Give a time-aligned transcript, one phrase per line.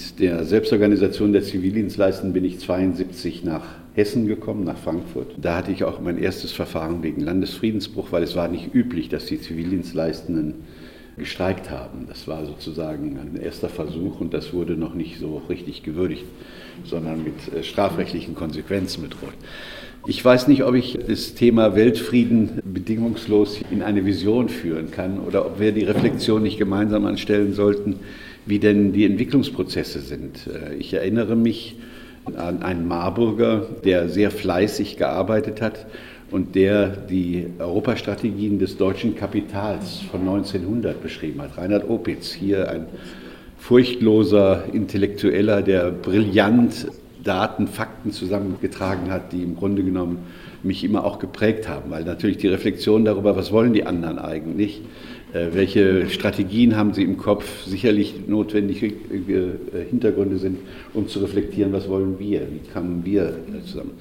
[0.00, 5.34] Mit der Selbstorganisation der Zivildienstleistenden bin ich 72 nach Hessen gekommen, nach Frankfurt.
[5.36, 9.26] Da hatte ich auch mein erstes Verfahren wegen Landesfriedensbruch, weil es war nicht üblich, dass
[9.26, 10.54] die Zivildienstleistenden
[11.18, 12.06] gestreikt haben.
[12.08, 16.24] Das war sozusagen ein erster Versuch und das wurde noch nicht so richtig gewürdigt,
[16.84, 19.34] sondern mit äh, strafrechtlichen Konsequenzen bedroht.
[20.06, 25.44] Ich weiß nicht, ob ich das Thema Weltfrieden bedingungslos in eine Vision führen kann oder
[25.44, 27.96] ob wir die Reflexion nicht gemeinsam anstellen sollten,
[28.46, 30.46] wie denn die Entwicklungsprozesse sind.
[30.46, 31.76] Äh, ich erinnere mich
[32.36, 35.86] an einen Marburger, der sehr fleißig gearbeitet hat
[36.30, 41.58] und der die Europastrategien des deutschen Kapitals von 1900 beschrieben hat.
[41.58, 42.86] Reinhard Opitz, hier ein
[43.58, 46.88] furchtloser Intellektueller, der brillant
[47.22, 50.18] Daten, Fakten zusammengetragen hat, die im Grunde genommen
[50.62, 54.82] mich immer auch geprägt haben, weil natürlich die Reflexion darüber, was wollen die anderen eigentlich,
[55.32, 60.58] welche Strategien haben sie im Kopf, sicherlich notwendige äh, Hintergründe sind,
[60.92, 63.92] um zu reflektieren, was wollen wir, wie kamen wir äh, zusammen.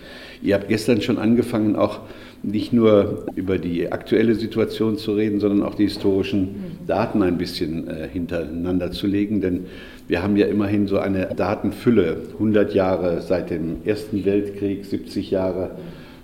[0.42, 2.00] Ihr habt gestern schon angefangen, auch
[2.42, 7.90] nicht nur über die aktuelle Situation zu reden, sondern auch die historischen Daten ein bisschen
[8.14, 9.66] hintereinander zu legen, denn
[10.08, 15.72] wir haben ja immerhin so eine Datenfülle, 100 Jahre seit dem Ersten Weltkrieg, 70 Jahre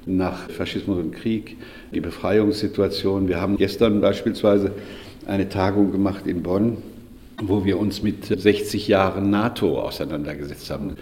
[0.05, 1.57] nach Faschismus und Krieg,
[1.93, 3.27] die Befreiungssituation.
[3.27, 4.71] Wir haben gestern beispielsweise
[5.25, 6.77] eine Tagung gemacht in Bonn,
[7.41, 10.95] wo wir uns mit 60 Jahren NATO auseinandergesetzt haben.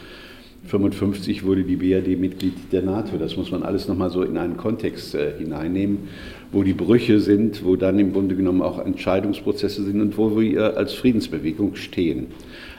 [0.65, 3.17] 1955 wurde die BRD Mitglied der NATO.
[3.17, 6.07] Das muss man alles nochmal so in einen Kontext äh, hineinnehmen,
[6.53, 10.77] wo die Brüche sind, wo dann im Grunde genommen auch Entscheidungsprozesse sind und wo wir
[10.77, 12.27] als Friedensbewegung stehen.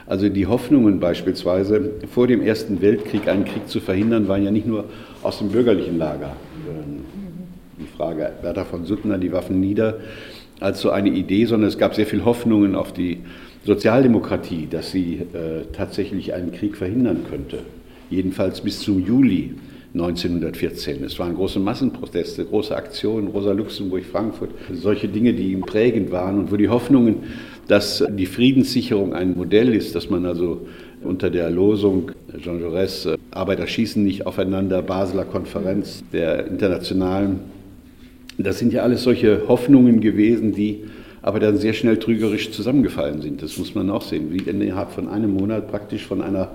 [0.07, 4.67] Also die Hoffnungen beispielsweise vor dem Ersten Weltkrieg einen Krieg zu verhindern, waren ja nicht
[4.67, 4.85] nur
[5.23, 6.35] aus dem bürgerlichen Lager.
[7.79, 9.97] Die Frage Werther von Suttner, die Waffen nieder,
[10.59, 13.19] als so eine Idee, sondern es gab sehr viel Hoffnungen auf die
[13.65, 17.59] Sozialdemokratie, dass sie äh, tatsächlich einen Krieg verhindern könnte.
[18.11, 19.55] Jedenfalls bis zum Juli
[19.95, 21.03] 1914.
[21.03, 26.37] Es waren große Massenproteste, große Aktionen, Rosa Luxemburg, Frankfurt, solche Dinge, die ihm prägend waren
[26.37, 27.23] und wo die Hoffnungen
[27.67, 30.67] dass die Friedenssicherung ein Modell ist, dass man also
[31.03, 32.11] unter der Losung
[32.41, 37.39] Jean Jaurès, äh, Arbeiter schießen nicht aufeinander, Basler Konferenz der Internationalen,
[38.37, 40.83] das sind ja alles solche Hoffnungen gewesen, die
[41.21, 43.41] aber dann sehr schnell trügerisch zusammengefallen sind.
[43.41, 46.51] Das muss man auch sehen, wie innerhalb von einem Monat praktisch von einer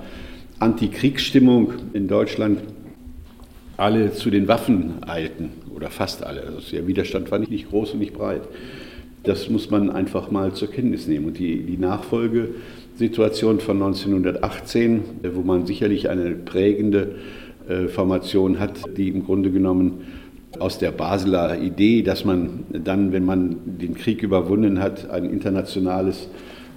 [0.59, 2.61] Antikriegsstimmung in Deutschland
[3.81, 6.43] alle zu den Waffen eilten oder fast alle.
[6.43, 8.43] Also der Widerstand war nicht groß und nicht breit.
[9.23, 11.27] Das muss man einfach mal zur Kenntnis nehmen.
[11.27, 15.03] Und die, die Nachfolgesituation von 1918,
[15.35, 17.17] wo man sicherlich eine prägende
[17.69, 20.05] äh, Formation hat, die im Grunde genommen
[20.59, 26.29] aus der Basler Idee, dass man dann, wenn man den Krieg überwunden hat, ein internationales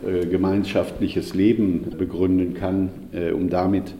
[0.07, 3.93] äh, gemeinschaftliches Leben begründen kann, äh, um damit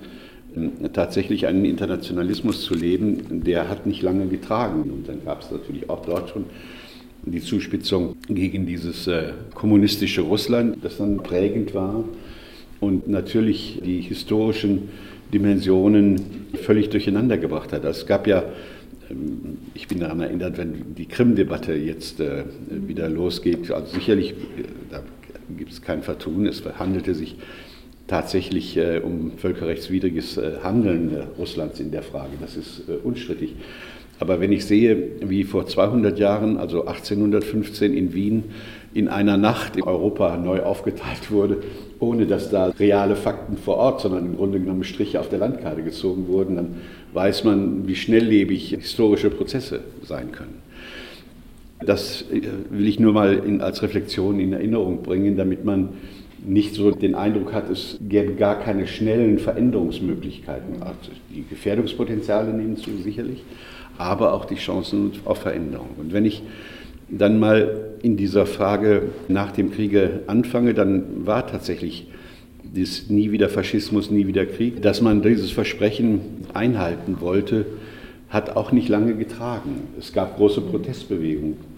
[0.93, 4.83] tatsächlich einen Internationalismus zu leben, der hat nicht lange getragen.
[4.83, 6.45] Und dann gab es natürlich auch dort schon
[7.25, 12.03] die Zuspitzung gegen dieses äh, kommunistische Russland, das dann prägend war
[12.79, 14.89] und natürlich die historischen
[15.33, 17.85] Dimensionen völlig durcheinander gebracht hat.
[17.85, 18.43] Es gab ja,
[19.09, 24.35] ähm, ich bin daran erinnert, wenn die Krim-Debatte jetzt äh, wieder losgeht, also sicherlich, äh,
[24.91, 25.01] da
[25.57, 27.37] gibt es kein Vertun, es handelte sich
[28.07, 33.55] tatsächlich äh, um völkerrechtswidriges äh, Handeln Russlands in der Frage, das ist äh, unstrittig.
[34.19, 38.43] Aber wenn ich sehe, wie vor 200 Jahren, also 1815 in Wien,
[38.93, 41.57] in einer Nacht in Europa neu aufgeteilt wurde,
[41.99, 45.81] ohne dass da reale Fakten vor Ort, sondern im Grunde genommen Striche auf der Landkarte
[45.81, 46.75] gezogen wurden, dann
[47.13, 50.61] weiß man, wie schnelllebig historische Prozesse sein können.
[51.85, 55.89] Das äh, will ich nur mal in, als Reflexion in Erinnerung bringen, damit man
[56.45, 60.81] nicht so den Eindruck hat, es gäbe gar keine schnellen Veränderungsmöglichkeiten.
[60.81, 63.43] Also die Gefährdungspotenziale nehmen zu, sicherlich,
[63.97, 65.89] aber auch die Chancen auf Veränderung.
[65.97, 66.43] Und wenn ich
[67.09, 72.07] dann mal in dieser Frage nach dem Kriege anfange, dann war tatsächlich
[72.75, 76.21] das nie wieder Faschismus, nie wieder Krieg, dass man dieses Versprechen
[76.53, 77.65] einhalten wollte,
[78.29, 79.81] hat auch nicht lange getragen.
[79.99, 81.72] Es gab große Protestbewegungen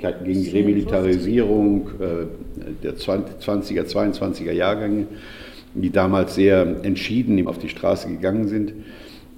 [0.00, 5.06] gegen die Remilitarisierung äh, der 20er, 22er Jahrgänge,
[5.74, 8.72] die damals sehr entschieden auf die Straße gegangen sind.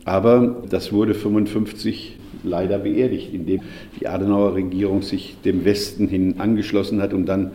[0.05, 3.61] Aber das wurde 1955 leider beerdigt, indem
[4.01, 7.53] die Adenauer Regierung sich dem Westen hin angeschlossen hat und dann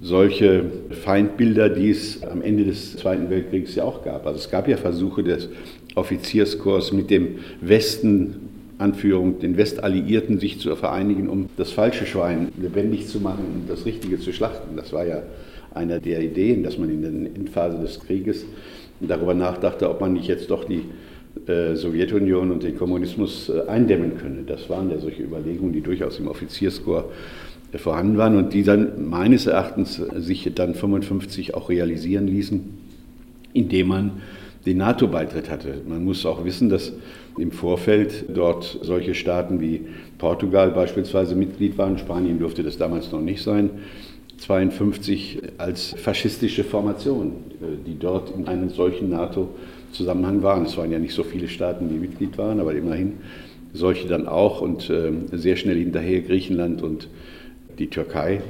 [0.00, 4.26] solche Feindbilder, die es am Ende des Zweiten Weltkriegs ja auch gab.
[4.26, 5.48] Also es gab ja Versuche des
[5.94, 8.48] Offizierskorps mit dem Westen,
[8.82, 13.86] Anführung, den Westalliierten sich zu vereinigen, um das falsche Schwein lebendig zu machen und das
[13.86, 14.76] Richtige zu schlachten.
[14.76, 15.22] Das war ja
[15.74, 18.44] einer der Ideen, dass man in der Endphase des Krieges
[19.00, 20.82] darüber nachdachte, ob man nicht jetzt doch die
[21.46, 24.42] äh, Sowjetunion und den Kommunismus äh, eindämmen könne.
[24.46, 27.08] Das waren ja solche Überlegungen, die durchaus im Offizierskorps
[27.72, 32.60] äh, vorhanden waren und die dann meines Erachtens sich dann 1955 auch realisieren ließen,
[33.54, 34.10] indem man
[34.66, 35.80] den NATO-Beitritt hatte.
[35.88, 36.92] Man muss auch wissen, dass
[37.38, 39.82] im Vorfeld dort solche Staaten wie
[40.18, 41.98] Portugal beispielsweise Mitglied waren.
[41.98, 43.70] Spanien durfte das damals noch nicht sein.
[44.48, 47.32] 1952 als faschistische Formation,
[47.86, 49.48] die dort in einem solchen NATO
[49.92, 50.64] Zusammenhang waren.
[50.64, 53.14] Es waren ja nicht so viele Staaten, die Mitglied waren, aber immerhin
[53.72, 57.08] solche dann auch und äh, sehr schnell hinterher Griechenland und
[57.78, 58.42] die Türkei,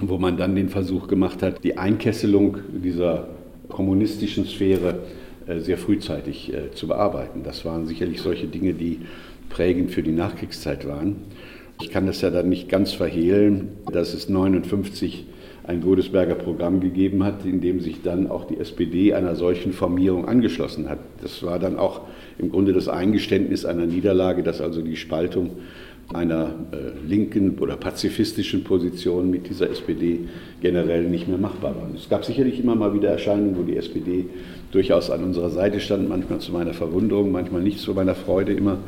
[0.00, 3.28] wo man dann den Versuch gemacht hat, die Einkesselung dieser
[3.68, 5.00] kommunistischen Sphäre
[5.46, 7.42] äh, sehr frühzeitig äh, zu bearbeiten.
[7.42, 9.00] Das waren sicherlich solche Dinge, die
[9.48, 11.16] prägend für die Nachkriegszeit waren.
[11.80, 15.26] Ich kann das ja dann nicht ganz verhehlen, dass es 1959
[15.64, 20.26] ein Godesberger Programm gegeben hat, in dem sich dann auch die SPD einer solchen Formierung
[20.26, 20.98] angeschlossen hat.
[21.20, 22.00] Das war dann auch
[22.38, 25.50] im Grunde das Eingeständnis einer Niederlage, dass also die Spaltung
[26.12, 30.20] einer äh, linken oder pazifistischen Position mit dieser SPD
[30.62, 31.88] generell nicht mehr machbar war.
[31.94, 34.24] Es gab sicherlich immer mal wieder Erscheinungen, wo die SPD
[34.72, 38.78] durchaus an unserer Seite stand, manchmal zu meiner Verwunderung, manchmal nicht zu meiner Freude immer.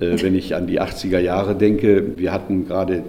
[0.00, 3.04] Äh, wenn ich an die 80er Jahre denke, wir hatten gerade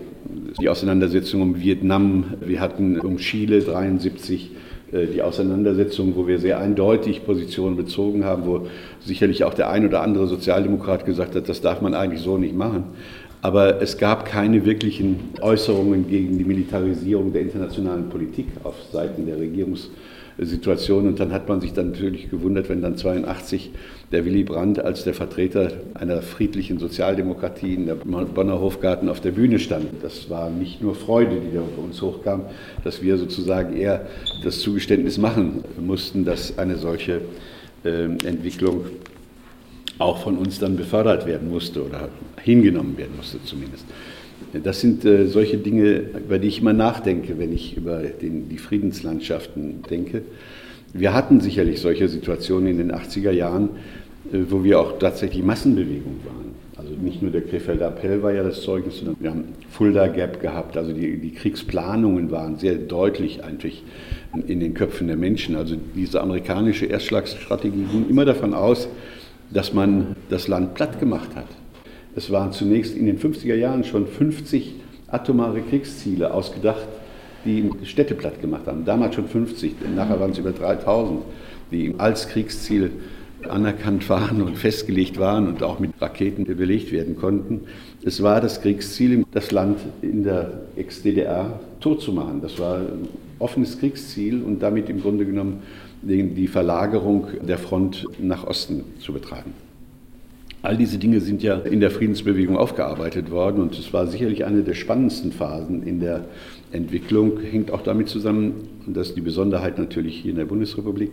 [0.59, 4.51] die Auseinandersetzung um Vietnam, wir hatten um Chile 73
[4.91, 8.67] äh, die Auseinandersetzung, wo wir sehr eindeutig Positionen bezogen haben, wo
[8.99, 12.55] sicherlich auch der ein oder andere Sozialdemokrat gesagt hat, das darf man eigentlich so nicht
[12.55, 12.85] machen.
[13.45, 19.38] Aber es gab keine wirklichen Äußerungen gegen die Militarisierung der internationalen Politik auf Seiten der
[19.38, 19.92] Regierungs
[20.39, 21.06] Situation.
[21.06, 23.69] Und dann hat man sich dann natürlich gewundert, wenn dann 82
[24.12, 29.31] der Willy Brandt als der Vertreter einer friedlichen Sozialdemokratie in der Bonner Hofgarten auf der
[29.31, 29.89] Bühne stand.
[30.01, 32.45] Das war nicht nur Freude, die da bei uns hochkam,
[32.83, 34.07] dass wir sozusagen eher
[34.44, 37.21] das Zugeständnis machen mussten, dass eine solche
[37.83, 38.86] äh, Entwicklung
[39.97, 42.09] auch von uns dann befördert werden musste oder
[42.42, 43.86] hingenommen werden musste zumindest.
[44.63, 48.57] Das sind äh, solche Dinge, über die ich immer nachdenke, wenn ich über den, die
[48.57, 50.21] Friedenslandschaften denke.
[50.94, 53.69] Wir hatten sicherlich solche Situationen in den 80er Jahren,
[54.31, 56.56] äh, wo wir auch tatsächlich Massenbewegung waren.
[56.77, 60.41] Also nicht nur der Krefelder Appell war ja das Zeugnis, sondern wir haben Fulda Gap
[60.41, 60.77] gehabt.
[60.77, 63.83] Also die, die Kriegsplanungen waren sehr deutlich eigentlich
[64.48, 65.56] in den Köpfen der Menschen.
[65.56, 68.88] Also diese amerikanische Erstschlagsstrategie ging immer davon aus,
[69.51, 71.47] dass man das Land platt gemacht hat.
[72.15, 74.75] Es waren zunächst in den 50er Jahren schon 50
[75.07, 76.88] atomare Kriegsziele ausgedacht,
[77.45, 78.86] die Städte platt gemacht haben.
[78.86, 81.21] Damals schon 50, nachher waren es über 3000,
[81.71, 82.92] die als Kriegsziel
[83.50, 87.62] anerkannt waren und festgelegt waren und auch mit Raketen belegt werden konnten.
[88.03, 92.41] Es war das Kriegsziel, das Land in der Ex-DDR tot zu machen.
[92.41, 92.81] Das war
[93.39, 95.63] offenes Kriegsziel und damit im Grunde genommen
[96.01, 99.53] die Verlagerung der Front nach Osten zu betreiben.
[100.61, 104.63] All diese Dinge sind ja in der Friedensbewegung aufgearbeitet worden und es war sicherlich eine
[104.63, 106.25] der spannendsten Phasen in der
[106.71, 107.39] Entwicklung.
[107.39, 111.11] Hängt auch damit zusammen, und das ist die Besonderheit natürlich hier in der Bundesrepublik,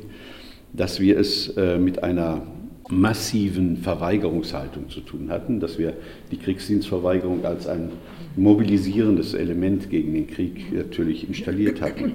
[0.73, 2.47] dass wir es äh, mit einer
[2.89, 5.95] massiven Verweigerungshaltung zu tun hatten, dass wir
[6.31, 7.91] die Kriegsdienstverweigerung als ein
[8.37, 12.13] mobilisierendes Element gegen den Krieg natürlich installiert hatten.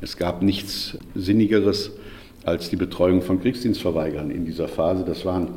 [0.00, 1.92] Es gab nichts Sinnigeres
[2.44, 5.04] als die Betreuung von Kriegsdienstverweigern in dieser Phase.
[5.04, 5.48] Das waren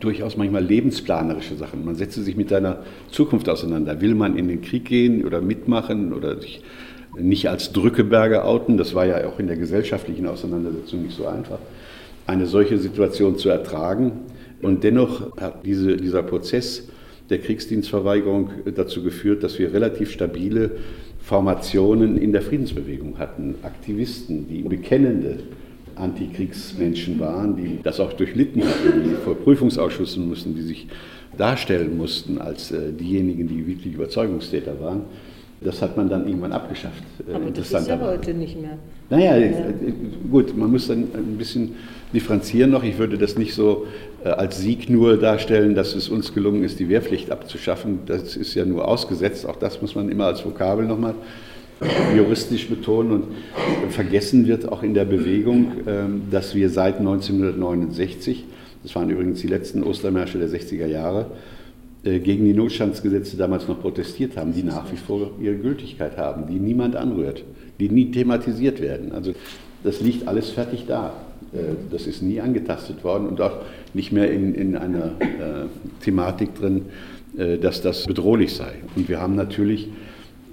[0.00, 1.84] durchaus manchmal lebensplanerische Sachen.
[1.84, 4.00] Man setzt sich mit seiner Zukunft auseinander.
[4.00, 6.62] Will man in den Krieg gehen oder mitmachen oder sich
[7.18, 8.76] nicht als Drückeberger outen?
[8.76, 11.58] Das war ja auch in der gesellschaftlichen Auseinandersetzung nicht so einfach,
[12.26, 14.12] eine solche Situation zu ertragen.
[14.62, 16.88] Und dennoch hat diese, dieser Prozess
[17.30, 20.72] der Kriegsdienstverweigerung dazu geführt, dass wir relativ stabile
[21.20, 23.56] Formationen in der Friedensbewegung hatten.
[23.62, 25.38] Aktivisten, die bekennende
[25.96, 30.86] Antikriegsmenschen waren, die das auch durchlitten hatten, die vor Prüfungsausschüssen mussten, die sich
[31.36, 35.02] darstellen mussten als äh, diejenigen, die wirklich Überzeugungstäter waren.
[35.60, 37.02] Das hat man dann irgendwann abgeschafft.
[37.26, 38.78] Äh, Aber das ist ja heute nicht mehr.
[39.08, 39.46] Naja, ja.
[39.46, 39.72] Äh,
[40.30, 41.74] gut, man muss dann ein bisschen
[42.12, 42.84] differenzieren noch.
[42.84, 43.86] Ich würde das nicht so
[44.28, 48.00] als Sieg nur darstellen, dass es uns gelungen ist, die Wehrpflicht abzuschaffen.
[48.06, 49.46] Das ist ja nur ausgesetzt.
[49.46, 51.14] Auch das muss man immer als Vokabel nochmal
[52.14, 53.12] juristisch betonen
[53.82, 58.44] und vergessen wird auch in der Bewegung, ähm, dass wir seit 1969,
[58.82, 61.26] das waren übrigens die letzten Ostermärsche der 60er Jahre,
[62.04, 66.46] äh, gegen die Notstandsgesetze damals noch protestiert haben, die nach wie vor ihre Gültigkeit haben,
[66.46, 67.44] die niemand anrührt,
[67.78, 69.12] die nie thematisiert werden.
[69.12, 69.34] Also
[69.84, 71.12] das liegt alles fertig da.
[71.52, 73.62] Äh, das ist nie angetastet worden und auch
[73.94, 75.66] nicht mehr in, in einer äh,
[76.02, 76.86] Thematik drin,
[77.60, 78.76] dass das bedrohlich sei.
[78.94, 79.90] Und wir haben natürlich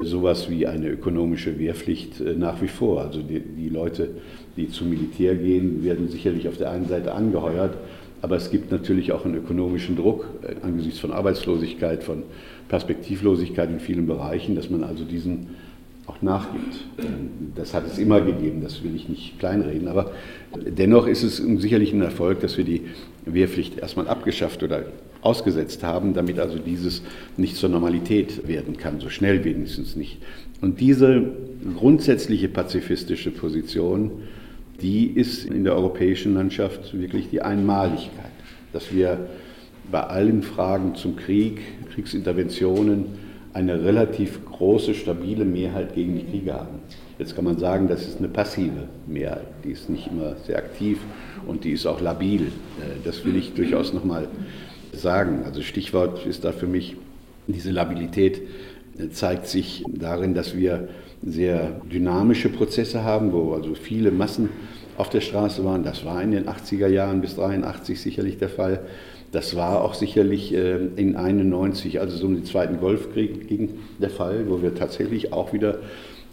[0.05, 3.01] sowas wie eine ökonomische Wehrpflicht äh, nach wie vor.
[3.01, 4.09] Also die, die Leute,
[4.57, 7.77] die zum Militär gehen, werden sicherlich auf der einen Seite angeheuert,
[8.21, 12.23] aber es gibt natürlich auch einen ökonomischen Druck äh, angesichts von Arbeitslosigkeit, von
[12.69, 15.55] Perspektivlosigkeit in vielen Bereichen, dass man also diesen
[16.05, 16.85] auch nachgibt.
[17.55, 20.11] Das hat es immer gegeben, das will ich nicht kleinreden, aber
[20.55, 22.81] dennoch ist es sicherlich ein Erfolg, dass wir die
[23.25, 24.83] Wehrpflicht erstmal abgeschafft oder
[25.21, 27.01] ausgesetzt haben, damit also dieses
[27.37, 30.17] nicht zur Normalität werden kann, so schnell wenigstens nicht.
[30.61, 31.23] Und diese
[31.77, 34.11] grundsätzliche pazifistische Position,
[34.81, 38.31] die ist in der europäischen Landschaft wirklich die Einmaligkeit,
[38.73, 39.27] dass wir
[39.89, 41.61] bei allen Fragen zum Krieg,
[41.93, 43.05] Kriegsinterventionen,
[43.53, 46.79] eine relativ große, stabile Mehrheit gegen die Kriege haben.
[47.19, 50.99] Jetzt kann man sagen, das ist eine passive Mehrheit, die ist nicht immer sehr aktiv
[51.45, 52.41] und die ist auch labil.
[52.41, 54.27] Äh, das will ich durchaus nochmal
[54.91, 55.43] sagen.
[55.45, 56.97] Also Stichwort ist da für mich,
[57.47, 58.41] diese Labilität
[58.97, 60.87] äh, zeigt sich darin, dass wir
[61.25, 64.49] sehr dynamische Prozesse haben, wo also viele Massen
[64.97, 65.83] auf der Straße waren.
[65.83, 68.81] Das war in den 80er Jahren bis 83 sicherlich der Fall.
[69.33, 74.11] Das war auch sicherlich äh, in 91, also so um den Zweiten Golfkrieg ging, der
[74.11, 75.79] Fall, wo wir tatsächlich auch wieder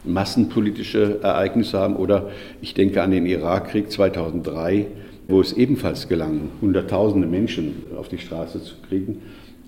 [0.05, 1.97] massenpolitische Ereignisse haben.
[1.97, 2.31] Oder
[2.61, 4.87] ich denke an den Irakkrieg 2003,
[5.29, 9.23] wo es ebenfalls gelang, Hunderttausende Menschen auf die Straße zu kriegen.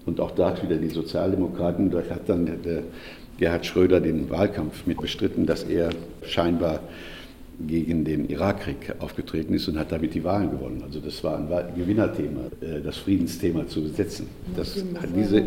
[0.04, 2.82] Und auch dort wieder die Sozialdemokraten, da hat dann der
[3.38, 5.88] Gerhard Schröder den Wahlkampf mit bestritten, dass er
[6.22, 6.80] scheinbar
[7.66, 10.82] gegen den Irakkrieg aufgetreten ist und hat damit die Wahlen gewonnen.
[10.84, 14.26] Also das war ein Gewinnerthema, äh, das Friedensthema zu besetzen.
[14.56, 14.84] Das,
[15.16, 15.44] diese,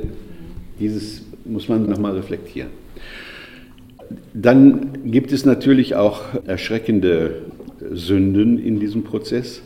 [0.80, 2.70] dieses muss man nochmal reflektieren.
[4.34, 7.44] Dann gibt es natürlich auch erschreckende
[7.92, 9.62] Sünden in diesem Prozess.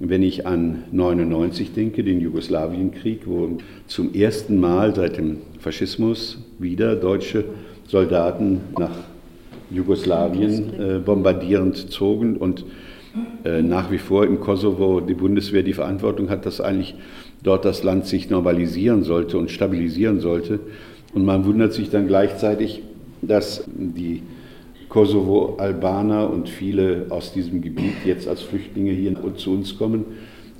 [0.00, 6.96] Wenn ich an 99 denke, den Jugoslawienkrieg, wo zum ersten Mal seit dem Faschismus wieder
[6.96, 7.44] deutsche
[7.86, 8.96] Soldaten nach
[9.70, 12.64] Jugoslawien äh, bombardierend zogen und
[13.44, 16.94] äh, nach wie vor im Kosovo die Bundeswehr die Verantwortung hat, dass eigentlich
[17.42, 20.60] dort das Land sich normalisieren sollte und stabilisieren sollte.
[21.12, 22.82] Und man wundert sich dann gleichzeitig,
[23.22, 24.22] dass die
[24.88, 30.04] Kosovo-Albaner und viele aus diesem Gebiet jetzt als Flüchtlinge hier zu uns kommen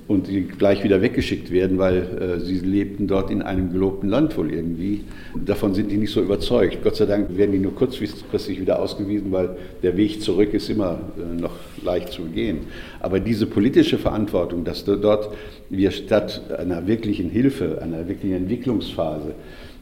[0.07, 4.37] und die gleich wieder weggeschickt werden, weil äh, sie lebten dort in einem gelobten Land
[4.37, 5.03] wohl irgendwie.
[5.45, 6.83] Davon sind die nicht so überzeugt.
[6.83, 10.99] Gott sei Dank werden die nur kurzfristig wieder ausgewiesen, weil der Weg zurück ist immer
[11.17, 12.59] äh, noch leicht zu gehen.
[12.99, 15.29] Aber diese politische Verantwortung, dass dort
[15.69, 19.33] wir statt einer wirklichen Hilfe, einer wirklichen Entwicklungsphase,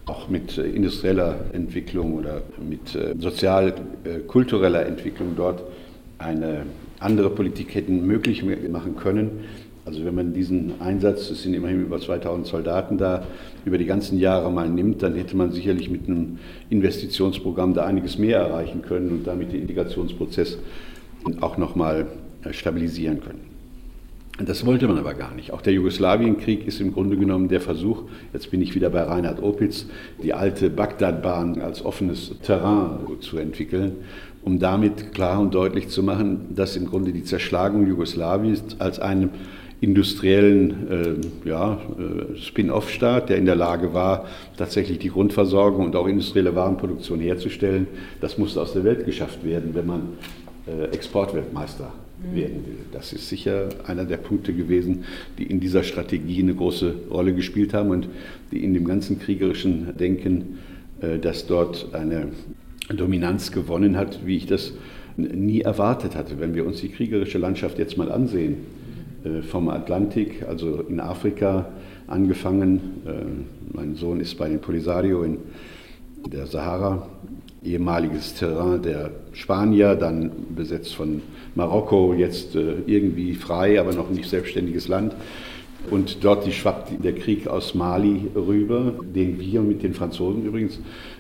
[0.06, 5.63] auch mit äh, industrieller Entwicklung oder mit äh, sozial-kultureller äh, Entwicklung dort
[6.18, 6.65] eine
[7.00, 9.44] andere Politik hätten möglich machen können,
[9.86, 13.25] also wenn man diesen Einsatz, es sind immerhin über 2000 Soldaten da,
[13.66, 18.18] über die ganzen Jahre mal nimmt, dann hätte man sicherlich mit einem Investitionsprogramm da einiges
[18.18, 20.58] mehr erreichen können und damit den Integrationsprozess
[21.42, 22.08] auch nochmal
[22.44, 23.54] äh, stabilisieren können.
[24.44, 25.52] Das wollte man aber gar nicht.
[25.52, 29.44] Auch der Jugoslawienkrieg ist im Grunde genommen der Versuch, jetzt bin ich wieder bei Reinhard
[29.44, 29.86] Opitz,
[30.24, 33.98] die alte Bagdadbahn als offenes Terrain zu entwickeln,
[34.42, 39.30] um damit klar und deutlich zu machen, dass im Grunde die Zerschlagung Jugoslawiens als einem
[39.84, 46.08] industriellen äh, ja, äh, Spin-off-Staat, der in der Lage war, tatsächlich die Grundversorgung und auch
[46.08, 47.88] industrielle Warenproduktion herzustellen.
[48.22, 50.02] Das musste aus der Welt geschafft werden, wenn man
[50.68, 51.92] äh, Exportweltmeister
[52.32, 52.36] mhm.
[52.36, 52.78] werden will.
[52.94, 55.04] Das ist sicher einer der Punkte gewesen,
[55.38, 58.08] die in dieser Strategie eine große Rolle gespielt haben und
[58.52, 60.60] die in dem ganzen kriegerischen Denken,
[61.02, 62.30] äh, das dort eine
[62.88, 64.72] Dominanz gewonnen hat, wie ich das
[65.18, 66.40] nie erwartet hatte.
[66.40, 68.58] Wenn wir uns die kriegerische Landschaft jetzt mal ansehen,
[69.50, 71.68] vom Atlantik, also in Afrika
[72.08, 73.01] angefangen.
[73.06, 75.38] Äh, mein Sohn ist bei den Polisario in
[76.32, 77.08] der Sahara,
[77.63, 81.22] ehemaliges Terrain der Spanier, dann besetzt von
[81.56, 85.15] Marokko, jetzt äh, irgendwie frei, aber noch nicht selbstständiges Land.
[85.89, 90.80] Und dort schwappt der Krieg aus Mali rüber, den wir mit den Franzosen übrigens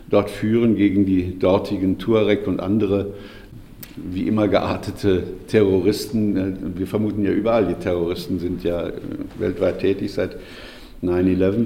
[0.09, 3.13] dort führen gegen die dortigen Tuareg und andere
[3.95, 6.37] wie immer geartete Terroristen.
[6.37, 8.93] Äh, wir vermuten ja überall, die Terroristen sind ja äh,
[9.39, 10.37] weltweit tätig seit
[11.03, 11.65] 9-11.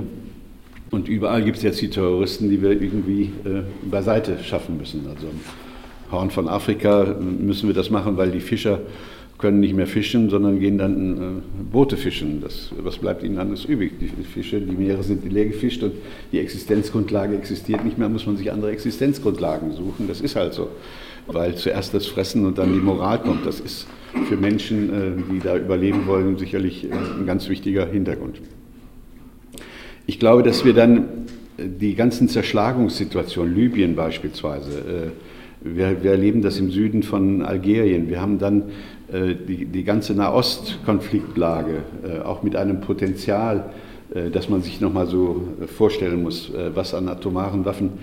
[0.89, 5.05] Und überall gibt es jetzt die Terroristen, die wir irgendwie äh, beiseite schaffen müssen.
[5.07, 8.79] Also im Horn von Afrika müssen wir das machen, weil die Fischer
[9.37, 12.41] können nicht mehr fischen, sondern gehen dann äh, Boote fischen.
[12.41, 13.93] Das, was bleibt ihnen anders übrig?
[13.99, 15.93] Die Fische, die Meere sind leer gefischt und
[16.31, 20.07] die Existenzgrundlage existiert nicht mehr, muss man sich andere Existenzgrundlagen suchen.
[20.07, 20.69] Das ist halt so
[21.27, 23.45] weil zuerst das Fressen und dann die Moral kommt.
[23.45, 23.87] Das ist
[24.27, 28.41] für Menschen, äh, die da überleben wollen, sicherlich äh, ein ganz wichtiger Hintergrund.
[30.05, 31.07] Ich glaube, dass wir dann
[31.57, 35.11] die ganzen Zerschlagungssituationen, Libyen beispielsweise, äh,
[35.61, 38.09] wir, wir, erleben das im Süden von Algerien.
[38.09, 38.63] Wir haben dann
[39.11, 43.71] äh, die, die ganze Nahostkonfliktlage, äh, auch mit einem Potenzial,
[44.13, 47.93] äh, das man sich nochmal so vorstellen muss, äh, was an atomaren Waffen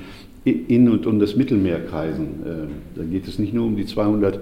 [0.45, 2.27] in und um das Mittelmeer kreisen.
[2.45, 4.41] Äh, da geht es nicht nur um die 200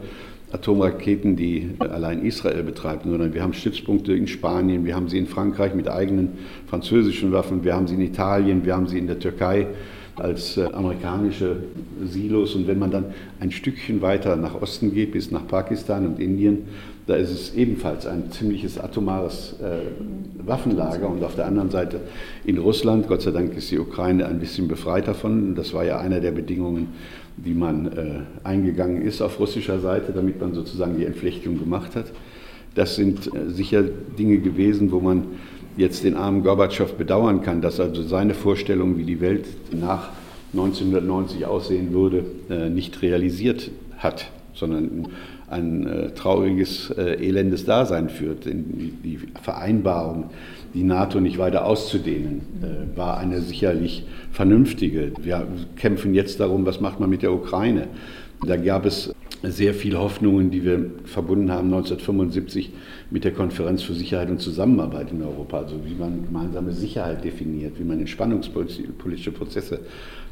[0.53, 5.27] Atomraketen, die allein Israel betreibt, sondern wir haben Stützpunkte in Spanien, wir haben sie in
[5.27, 6.33] Frankreich mit eigenen
[6.67, 9.69] französischen Waffen, wir haben sie in Italien, wir haben sie in der Türkei
[10.17, 11.57] als äh, amerikanische
[12.05, 12.55] Silos.
[12.55, 13.07] Und wenn man dann
[13.41, 16.67] ein Stückchen weiter nach Osten geht, bis nach Pakistan und Indien,
[17.07, 21.09] da ist es ebenfalls ein ziemliches atomares äh, Waffenlager.
[21.09, 22.01] Und auf der anderen Seite
[22.45, 25.55] in Russland, Gott sei Dank ist die Ukraine ein bisschen befreit davon.
[25.55, 26.89] Das war ja einer der Bedingungen,
[27.37, 32.07] die man äh, eingegangen ist auf russischer Seite, damit man sozusagen die Entflechtung gemacht hat.
[32.75, 35.25] Das sind äh, sicher Dinge gewesen, wo man
[35.77, 40.11] jetzt den armen Gorbatschow bedauern kann, dass also seine Vorstellung, wie die Welt nach
[40.53, 45.09] 1990 aussehen würde, äh, nicht realisiert hat, sondern
[45.53, 48.47] ein äh, trauriges, äh, elendes Dasein führt.
[48.47, 50.31] Die Vereinbarung,
[50.75, 52.41] die NATO nicht weiter auszudehnen,
[52.97, 55.13] war eine sicherlich vernünftige.
[55.21, 57.89] Wir kämpfen jetzt darum, was macht man mit der Ukraine.
[58.47, 62.71] Da gab es sehr viele Hoffnungen, die wir verbunden haben 1975
[63.11, 67.79] mit der Konferenz für Sicherheit und Zusammenarbeit in Europa, also wie man gemeinsame Sicherheit definiert,
[67.79, 69.81] wie man entspannungspolitische Prozesse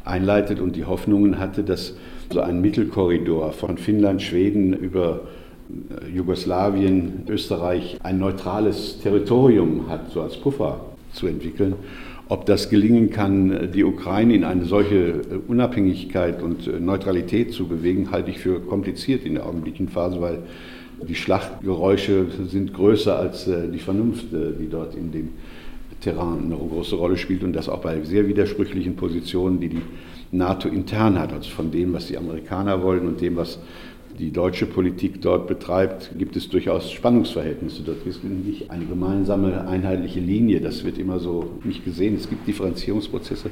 [0.04, 1.94] einleitet und die Hoffnungen hatte, dass
[2.32, 5.22] so ein Mittelkorridor von Finnland, Schweden über
[5.70, 10.80] äh, Jugoslawien, Österreich ein neutrales Territorium hat, so als Puffer
[11.12, 11.74] zu entwickeln.
[12.28, 17.66] Ob das gelingen kann, die Ukraine in eine solche äh, Unabhängigkeit und äh, Neutralität zu
[17.66, 20.38] bewegen, halte ich für kompliziert in der augenblicklichen Phase, weil
[21.08, 25.30] die Schlachtgeräusche sind größer als die Vernunft, die dort in dem
[26.00, 29.82] Terrain eine große Rolle spielt und das auch bei sehr widersprüchlichen Positionen, die die
[30.32, 33.58] NATO intern hat, also von dem, was die Amerikaner wollen und dem, was
[34.18, 37.82] die deutsche Politik dort betreibt, gibt es durchaus Spannungsverhältnisse.
[37.82, 40.60] Dort ist nicht eine gemeinsame, einheitliche Linie.
[40.60, 42.16] Das wird immer so nicht gesehen.
[42.16, 43.50] Es gibt Differenzierungsprozesse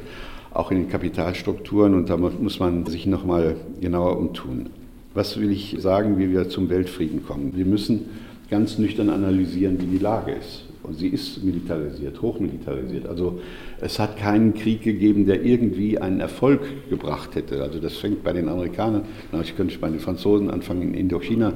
[0.52, 4.70] auch in den Kapitalstrukturen und da muss man sich nochmal genauer umtun.
[5.14, 7.52] Was will ich sagen, wie wir zum Weltfrieden kommen?
[7.56, 8.06] Wir müssen
[8.50, 10.67] ganz nüchtern analysieren, wie die Lage ist.
[10.92, 13.06] Sie ist militarisiert, hochmilitarisiert.
[13.06, 13.40] Also
[13.80, 17.62] es hat keinen Krieg gegeben, der irgendwie einen Erfolg gebracht hätte.
[17.62, 21.52] Also das fängt bei den Amerikanern, na, ich könnte bei den Franzosen anfangen in Indochina.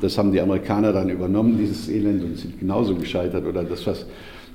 [0.00, 3.46] Das haben die Amerikaner dann übernommen, dieses Elend, und sind genauso gescheitert.
[3.46, 4.06] Oder das, was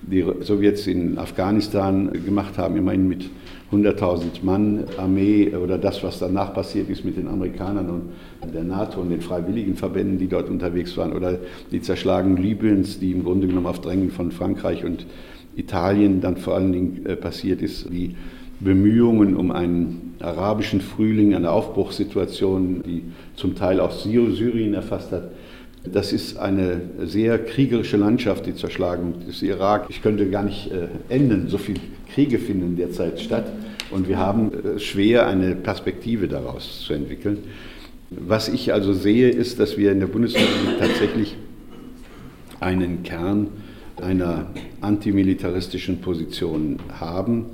[0.01, 3.29] die Sowjets in Afghanistan gemacht haben, immerhin mit
[3.71, 9.01] 100.000 Mann Armee oder das, was danach passiert ist mit den Amerikanern und der NATO
[9.01, 11.37] und den freiwilligen Verbänden, die dort unterwegs waren, oder
[11.71, 15.05] die Zerschlagung Libyens, die im Grunde genommen auf Drängen von Frankreich und
[15.55, 18.15] Italien dann vor allen Dingen äh, passiert ist, die
[18.59, 23.03] Bemühungen um einen arabischen Frühling, eine Aufbruchssituation, die
[23.35, 25.29] zum Teil auch Syrien erfasst hat,
[25.83, 29.85] das ist eine sehr kriegerische Landschaft, die Zerschlagung des Irak.
[29.89, 31.79] Ich könnte gar nicht äh, enden, so viele
[32.13, 33.51] Kriege finden derzeit statt.
[33.89, 37.39] Und wir haben äh, schwer, eine Perspektive daraus zu entwickeln.
[38.09, 41.37] Was ich also sehe, ist, dass wir in der Bundesrepublik tatsächlich
[42.59, 43.47] einen Kern
[44.01, 44.47] einer
[44.81, 47.45] antimilitaristischen Position haben,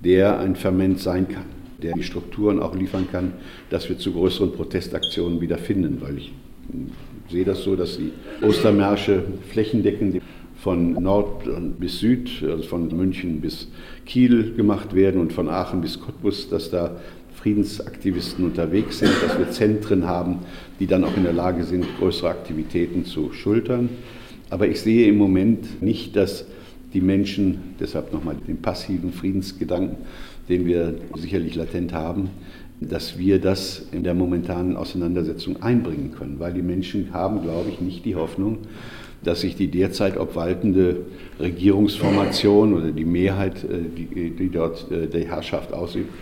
[0.00, 1.46] der ein Ferment sein kann,
[1.82, 3.32] der die Strukturen auch liefern kann,
[3.70, 6.32] dass wir zu größeren Protestaktionen wieder finden, weil ich
[7.34, 10.22] sehe das so, dass die Ostermärsche flächendeckend
[10.56, 11.42] von Nord
[11.80, 13.66] bis Süd, also von München bis
[14.06, 16.92] Kiel gemacht werden und von Aachen bis Cottbus, dass da
[17.34, 20.38] Friedensaktivisten unterwegs sind, dass wir Zentren haben,
[20.78, 23.88] die dann auch in der Lage sind, größere Aktivitäten zu schultern.
[24.48, 26.46] Aber ich sehe im Moment nicht, dass
[26.92, 29.96] die Menschen, deshalb nochmal den passiven Friedensgedanken,
[30.48, 32.30] den wir sicherlich latent haben,
[32.86, 37.80] dass wir das in der momentanen Auseinandersetzung einbringen können, weil die Menschen haben, glaube ich,
[37.80, 38.58] nicht die Hoffnung,
[39.22, 40.98] dass sich die derzeit obwaltende
[41.40, 46.12] Regierungsformation oder die Mehrheit, äh, die, dort äh, die Herrschaft ausübt,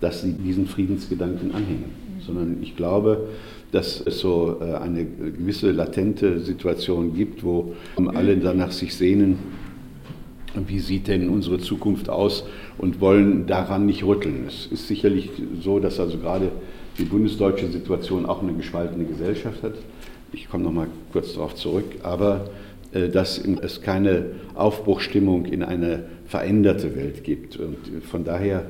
[0.00, 1.90] dass sie diesen Friedensgedanken anhängen,
[2.24, 3.28] sondern ich glaube,
[3.72, 7.74] dass es so äh, eine gewisse latente Situation gibt, wo
[8.14, 9.38] alle danach sich sehnen,
[10.66, 12.44] wie sieht denn unsere Zukunft aus
[12.78, 14.44] und wollen daran nicht rütteln.
[14.46, 15.30] Es ist sicherlich
[15.60, 16.50] so, dass also gerade
[16.98, 19.74] die bundesdeutsche Situation auch eine gespaltene Gesellschaft hat.
[20.32, 22.50] Ich komme noch mal kurz darauf zurück, aber
[22.92, 27.58] äh, dass es keine Aufbruchstimmung in eine veränderte Welt gibt.
[27.58, 27.76] Und
[28.10, 28.66] von daher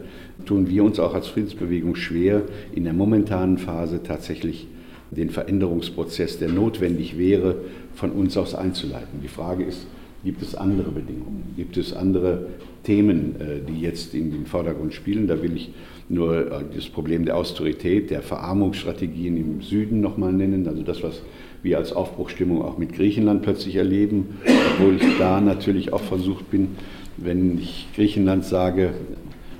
[0.47, 2.43] tun wir uns auch als Friedensbewegung schwer,
[2.75, 4.67] in der momentanen Phase tatsächlich
[5.11, 7.57] den Veränderungsprozess, der notwendig wäre,
[7.95, 9.21] von uns aus einzuleiten.
[9.23, 9.87] Die Frage ist,
[10.25, 12.47] gibt es andere Bedingungen, gibt es andere
[12.85, 15.27] Themen, äh, die jetzt in den Vordergrund spielen.
[15.27, 15.73] Da will ich
[16.09, 21.23] nur äh, das Problem der Austerität, der Verarmungsstrategien im Süden nochmal nennen, also das, was
[21.63, 24.39] wir als Aufbruchstimmung auch mit Griechenland plötzlich erleben,
[24.75, 26.69] obwohl ich da natürlich auch versucht bin,
[27.17, 28.95] wenn ich Griechenland sage,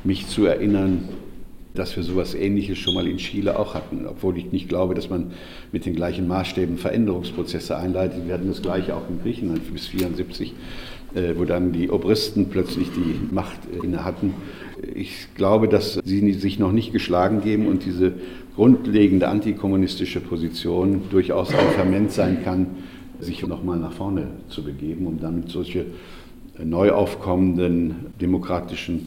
[0.05, 1.09] mich zu erinnern,
[1.74, 5.08] dass wir sowas Ähnliches schon mal in Chile auch hatten, obwohl ich nicht glaube, dass
[5.08, 5.32] man
[5.72, 8.26] mit den gleichen Maßstäben Veränderungsprozesse einleitet.
[8.26, 10.54] Wir hatten das gleiche auch in Griechenland bis 1974,
[11.14, 14.35] äh, wo dann die Obristen plötzlich die Macht inne hatten.
[14.94, 18.12] Ich glaube, dass sie sich noch nicht geschlagen geben und diese
[18.54, 22.66] grundlegende antikommunistische Position durchaus ein Ferment sein kann,
[23.18, 25.87] sich nochmal nach vorne zu begeben, um damit solche
[26.62, 29.06] neu aufkommenden demokratischen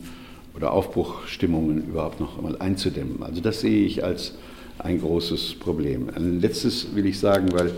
[0.56, 3.22] oder Aufbruchstimmungen überhaupt noch einmal einzudämmen.
[3.24, 4.36] Also das sehe ich als
[4.80, 6.10] ein großes Problem.
[6.16, 7.72] Ein letztes will ich sagen, weil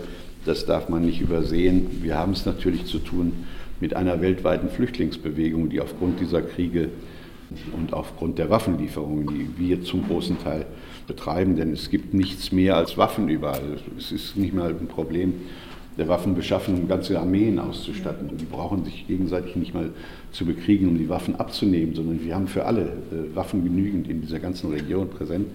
[0.44, 2.02] das darf man nicht übersehen.
[2.02, 3.32] Wir haben es natürlich zu tun
[3.80, 6.90] mit einer weltweiten Flüchtlingsbewegung, die aufgrund dieser Kriege
[7.76, 10.66] und aufgrund der Waffenlieferungen, die wir zum großen Teil
[11.06, 13.78] betreiben, denn es gibt nichts mehr als Waffen überall.
[13.96, 15.34] Es ist nicht mal ein Problem
[15.98, 18.30] der Waffenbeschaffung, um ganze Armeen auszustatten.
[18.38, 19.90] Die brauchen sich gegenseitig nicht mal
[20.30, 24.20] zu bekriegen, um die Waffen abzunehmen, sondern wir haben für alle äh, Waffen genügend in
[24.20, 25.48] dieser ganzen Region präsent.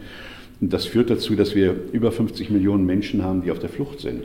[0.59, 4.01] Und das führt dazu, dass wir über 50 Millionen Menschen haben, die auf der Flucht
[4.01, 4.23] sind,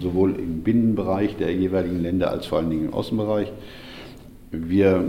[0.00, 3.52] sowohl im Binnenbereich der jeweiligen Länder als vor allen Dingen im Außenbereich.
[4.50, 5.04] Wir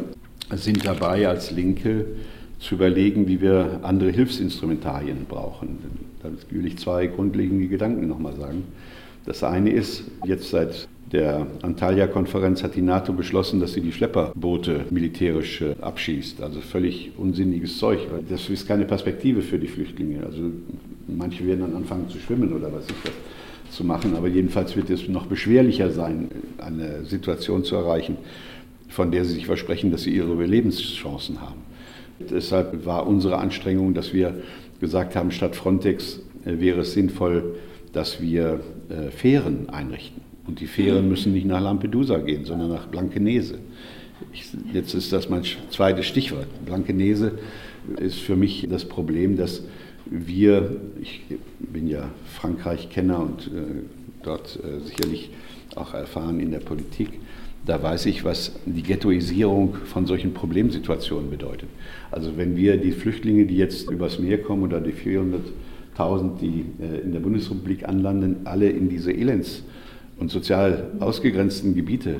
[0.53, 2.05] sind dabei als Linke
[2.59, 5.77] zu überlegen, wie wir andere Hilfsinstrumentarien brauchen.
[6.21, 8.63] Da will ich zwei grundlegende Gedanken nochmal sagen.
[9.29, 14.85] Das eine ist, jetzt seit der Antalya-Konferenz hat die NATO beschlossen, dass sie die Schlepperboote
[14.89, 16.41] militärisch äh, abschießt.
[16.41, 17.99] Also völlig unsinniges Zeug.
[18.27, 20.23] Das ist keine Perspektive für die Flüchtlinge.
[20.25, 20.49] Also
[21.07, 24.15] manche werden dann anfangen zu schwimmen oder was ich was zu machen.
[24.15, 28.17] Aber jedenfalls wird es noch beschwerlicher sein, eine Situation zu erreichen,
[28.87, 31.61] von der sie sich versprechen, dass sie ihre Überlebenschancen haben.
[32.17, 34.41] Deshalb war unsere Anstrengung, dass wir
[34.79, 37.57] gesagt haben, statt Frontex äh, wäre es sinnvoll,
[37.93, 40.21] dass wir äh, Fähren einrichten.
[40.47, 43.60] Und die Fähren müssen nicht nach Lampedusa gehen, sondern nach Blankenese.
[44.34, 46.47] Ich, jetzt ist das mein zweites Stichwort.
[46.65, 47.34] Blankenese
[47.97, 49.63] ist für mich das Problem, dass
[50.06, 51.21] wir, ich
[51.60, 53.84] bin ja Frankreich-Kenner und äh,
[54.23, 55.30] dort äh, sicherlich
[55.75, 57.19] auch erfahren in der Politik,
[57.65, 61.69] da weiß ich, was die Ghettoisierung von solchen Problemsituationen bedeutet.
[62.10, 64.93] Also wenn wir die Flüchtlinge, die jetzt übers Meer kommen oder die
[65.99, 69.63] 400.000, die äh, in der Bundesrepublik anlanden, alle in diese Elends-
[70.17, 72.15] und sozial ausgegrenzten Gebiete äh,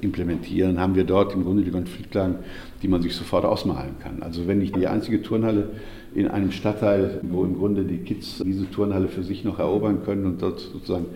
[0.00, 2.36] implementieren, haben wir dort im Grunde die Konfliktlagen,
[2.82, 4.22] die man sich sofort ausmalen kann.
[4.22, 5.70] Also wenn ich die einzige Turnhalle
[6.14, 10.24] in einem Stadtteil, wo im Grunde die Kids diese Turnhalle für sich noch erobern können
[10.24, 11.06] und dort sozusagen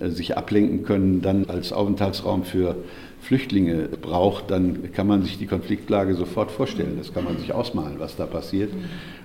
[0.00, 2.76] äh, sich ablenken können, dann als Aufenthaltsraum für
[3.22, 6.96] Flüchtlinge braucht, dann kann man sich die Konfliktlage sofort vorstellen.
[6.98, 8.72] Das kann man sich ausmalen, was da passiert.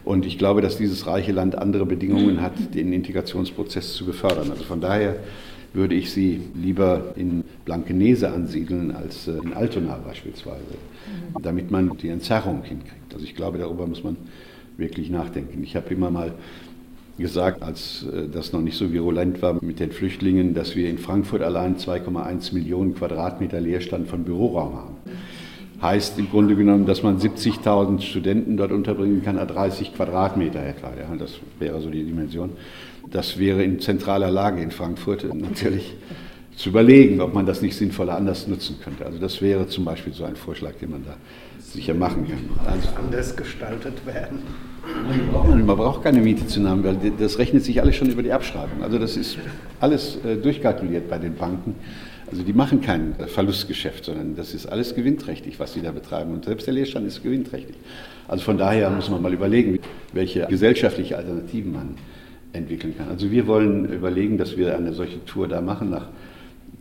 [0.05, 4.51] Und ich glaube, dass dieses reiche Land andere Bedingungen hat, den Integrationsprozess zu befördern.
[4.51, 5.15] Also von daher
[5.73, 10.63] würde ich sie lieber in Blankenese ansiedeln als äh, in Altona beispielsweise,
[11.41, 13.13] damit man die Entzerrung hinkriegt.
[13.13, 14.15] Also ich glaube, darüber muss man
[14.77, 15.63] wirklich nachdenken.
[15.63, 16.33] Ich habe immer mal
[17.17, 20.97] gesagt, als äh, das noch nicht so virulent war mit den Flüchtlingen, dass wir in
[20.97, 24.95] Frankfurt allein 2,1 Millionen Quadratmeter Leerstand von Büroraum haben.
[25.81, 30.89] Heißt im Grunde genommen, dass man 70.000 Studenten dort unterbringen kann, 30 Quadratmeter etwa.
[30.97, 32.51] Ja, das wäre so die Dimension.
[33.11, 35.93] Das wäre in zentraler Lage in Frankfurt natürlich
[36.55, 39.05] zu überlegen, ob man das nicht sinnvoller anders nutzen könnte.
[39.05, 41.15] Also das wäre zum Beispiel so ein Vorschlag, den man da
[41.77, 42.67] sicher machen kann.
[42.67, 44.39] Also anders gestaltet werden.
[45.65, 48.81] Man braucht keine Miete zu nehmen, weil das rechnet sich alles schon über die Abschreibung.
[48.81, 49.37] Also das ist
[49.79, 51.75] alles äh, durchkalkuliert bei den Banken.
[52.29, 56.33] Also die machen kein Verlustgeschäft, sondern das ist alles gewinnträchtig, was sie da betreiben.
[56.33, 57.75] Und selbst der Leerstand ist gewinnträchtig.
[58.27, 59.79] Also von daher muss man mal überlegen,
[60.13, 61.95] welche gesellschaftliche Alternativen man
[62.53, 63.09] entwickeln kann.
[63.09, 66.07] Also wir wollen überlegen, dass wir eine solche Tour da machen, nach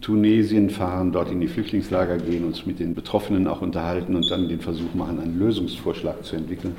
[0.00, 4.48] Tunesien fahren, dort in die Flüchtlingslager gehen, uns mit den Betroffenen auch unterhalten und dann
[4.48, 6.76] den Versuch machen, einen Lösungsvorschlag zu entwickeln,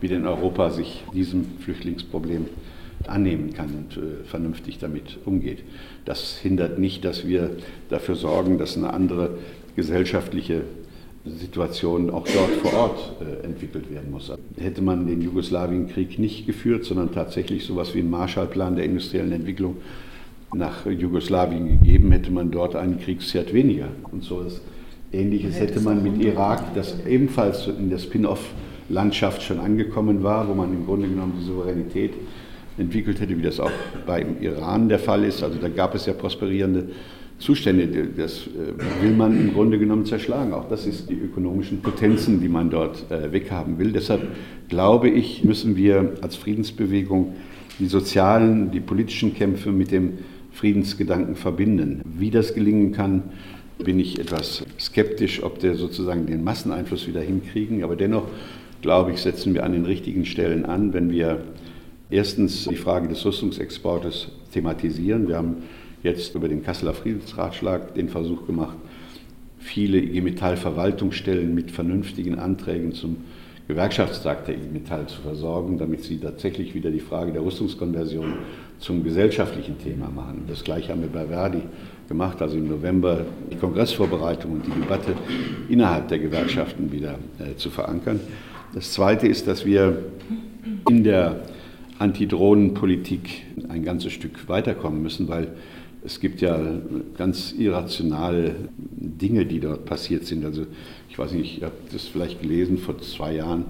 [0.00, 2.46] wie denn Europa sich diesem Flüchtlingsproblem
[3.06, 5.60] annehmen kann und äh, vernünftig damit umgeht.
[6.04, 7.56] Das hindert nicht, dass wir
[7.88, 9.38] dafür sorgen, dass eine andere
[9.76, 10.62] gesellschaftliche
[11.24, 14.32] Situation auch dort vor Ort äh, entwickelt werden muss.
[14.58, 19.32] Hätte man den Jugoslawienkrieg nicht geführt, sondern tatsächlich so etwas wie einen Marshallplan der industriellen
[19.32, 19.76] Entwicklung
[20.54, 23.88] nach Jugoslawien gegeben, hätte man dort einen Kriegsherd weniger.
[24.10, 24.60] Und so etwas
[25.12, 30.72] Ähnliches hätte man mit Irak, das ebenfalls in der Spin-off-Landschaft schon angekommen war, wo man
[30.72, 32.12] im Grunde genommen die Souveränität
[32.76, 33.70] entwickelt hätte, wie das auch
[34.06, 35.42] beim Iran der Fall ist.
[35.42, 36.90] Also da gab es ja prosperierende
[37.38, 40.52] Zustände, das äh, will man im Grunde genommen zerschlagen.
[40.52, 43.92] Auch das ist die ökonomischen Potenzen, die man dort äh, weghaben will.
[43.92, 44.22] Deshalb
[44.68, 47.34] glaube ich, müssen wir als Friedensbewegung
[47.78, 50.18] die sozialen, die politischen Kämpfe mit dem
[50.58, 52.02] Friedensgedanken verbinden.
[52.04, 53.22] Wie das gelingen kann,
[53.78, 57.84] bin ich etwas skeptisch, ob der sozusagen den Masseneinfluss wieder hinkriegen.
[57.84, 58.24] Aber dennoch,
[58.82, 61.44] glaube ich, setzen wir an den richtigen Stellen an, wenn wir
[62.10, 65.28] erstens die Frage des Rüstungsexportes thematisieren.
[65.28, 65.58] Wir haben
[66.02, 68.76] jetzt über den Kasseler Friedensratschlag den Versuch gemacht,
[69.60, 73.18] viele IG Metall-Verwaltungsstellen mit vernünftigen Anträgen zum
[73.68, 78.38] Gewerkschaftstag der IG Metall zu versorgen, damit sie tatsächlich wieder die Frage der Rüstungskonversion
[78.78, 80.44] zum gesellschaftlichen Thema machen.
[80.48, 81.62] Das gleiche haben wir bei Verdi
[82.08, 85.14] gemacht, also im November die Kongressvorbereitung und die Debatte
[85.68, 88.20] innerhalb der Gewerkschaften wieder äh, zu verankern.
[88.74, 90.04] Das Zweite ist, dass wir
[90.88, 91.40] in der
[91.98, 95.48] Antidrohnenpolitik ein ganzes Stück weiterkommen müssen, weil
[96.04, 96.58] es gibt ja
[97.16, 100.44] ganz irrationale Dinge, die dort passiert sind.
[100.44, 100.64] Also
[101.08, 103.64] ich weiß nicht, ihr habt das vielleicht gelesen, vor zwei Jahren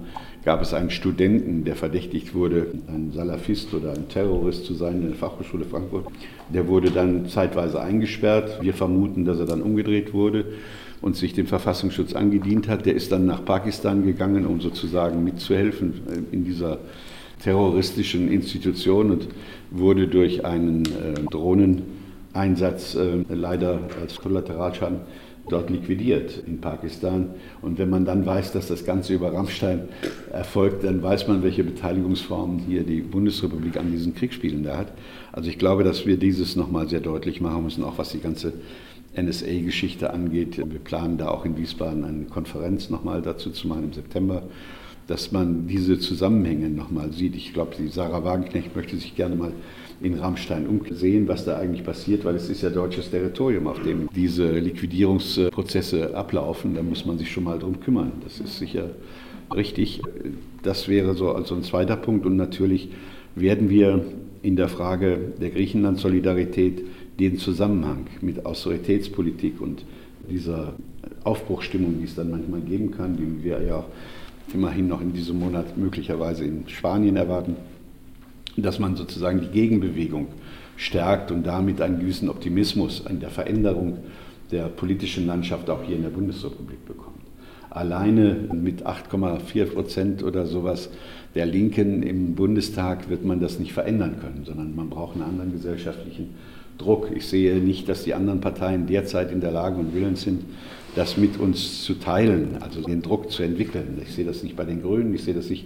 [0.45, 5.07] gab es einen Studenten, der verdächtigt wurde, ein Salafist oder ein Terrorist zu sein in
[5.09, 6.07] der Fachhochschule Frankfurt.
[6.53, 8.61] Der wurde dann zeitweise eingesperrt.
[8.61, 10.45] Wir vermuten, dass er dann umgedreht wurde
[11.01, 12.85] und sich dem Verfassungsschutz angedient hat.
[12.85, 16.79] Der ist dann nach Pakistan gegangen, um sozusagen mitzuhelfen in dieser
[17.43, 19.27] terroristischen Institution und
[19.71, 24.99] wurde durch einen äh, Drohneneinsatz äh, leider als Kollateralschaden
[25.51, 27.31] dort liquidiert in Pakistan.
[27.61, 29.89] Und wenn man dann weiß, dass das Ganze über Rammstein
[30.31, 34.93] erfolgt, dann weiß man, welche Beteiligungsformen hier die Bundesrepublik an diesen Kriegsspielen da hat.
[35.31, 38.53] Also ich glaube, dass wir dieses nochmal sehr deutlich machen müssen, auch was die ganze
[39.15, 40.57] NSA-Geschichte angeht.
[40.57, 44.43] Wir planen da auch in Wiesbaden eine Konferenz nochmal dazu zu machen im September
[45.09, 47.35] dass man diese Zusammenhänge nochmal sieht.
[47.35, 49.51] Ich glaube, die Sarah Wagenknecht möchte sich gerne mal
[50.01, 54.07] in Rammstein umsehen, was da eigentlich passiert, weil es ist ja deutsches Territorium, auf dem
[54.15, 56.75] diese Liquidierungsprozesse ablaufen.
[56.75, 58.11] Da muss man sich schon mal drum kümmern.
[58.23, 58.91] Das ist sicher
[59.53, 60.03] richtig.
[60.61, 62.27] Das wäre so also ein zweiter Punkt.
[62.27, 62.89] Und natürlich
[63.33, 64.05] werden wir
[64.43, 66.83] in der Frage der Griechenland-Solidarität
[67.19, 69.83] den Zusammenhang mit Austeritätspolitik und
[70.29, 70.75] dieser
[71.23, 73.85] Aufbruchstimmung, die es dann manchmal geben kann, die wir ja auch
[74.53, 77.55] immerhin noch in diesem Monat möglicherweise in Spanien erwarten,
[78.57, 80.27] dass man sozusagen die Gegenbewegung
[80.77, 83.97] stärkt und damit einen gewissen Optimismus an der Veränderung
[84.51, 87.17] der politischen Landschaft auch hier in der Bundesrepublik bekommt.
[87.69, 90.89] Alleine mit 8,4 Prozent oder sowas
[91.35, 95.51] der Linken im Bundestag wird man das nicht verändern können, sondern man braucht einen anderen
[95.51, 96.29] gesellschaftlichen
[96.79, 97.11] Druck.
[97.15, 100.43] Ich sehe nicht, dass die anderen Parteien derzeit in der Lage und willens sind,
[100.95, 104.01] das mit uns zu teilen, also den Druck zu entwickeln.
[104.03, 105.65] Ich sehe das nicht bei den Grünen, ich sehe das nicht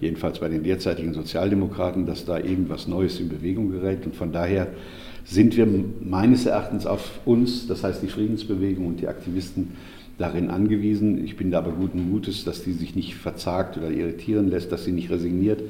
[0.00, 4.06] jedenfalls bei den derzeitigen Sozialdemokraten, dass da irgendwas Neues in Bewegung gerät.
[4.06, 4.68] Und von daher
[5.24, 5.66] sind wir
[6.00, 9.72] meines Erachtens auf uns, das heißt die Friedensbewegung und die Aktivisten,
[10.20, 11.24] darin angewiesen.
[11.24, 14.84] Ich bin da aber guten Mutes, dass die sich nicht verzagt oder irritieren lässt, dass
[14.84, 15.62] sie nicht resigniert,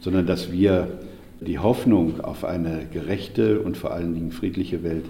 [0.00, 0.98] sondern dass wir
[1.40, 5.04] die Hoffnung auf eine gerechte und vor allen Dingen friedliche Welt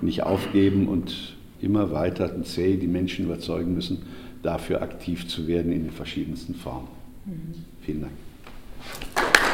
[0.00, 4.02] nicht aufgeben und immer weiter zäh die Menschen überzeugen müssen,
[4.42, 6.88] dafür aktiv zu werden in den verschiedensten Formen.
[7.24, 7.54] Mhm.
[7.82, 9.45] Vielen Dank.